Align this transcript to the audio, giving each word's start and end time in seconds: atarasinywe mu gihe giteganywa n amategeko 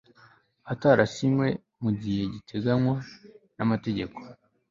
atarasinywe 0.71 1.47
mu 1.83 1.89
gihe 2.01 2.21
giteganywa 2.33 2.95
n 3.55 3.57
amategeko 3.65 4.17